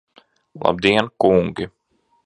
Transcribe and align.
Labdien, 0.61 1.07
kungi! 1.21 1.65